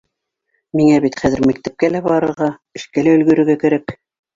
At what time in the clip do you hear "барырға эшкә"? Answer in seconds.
2.11-3.09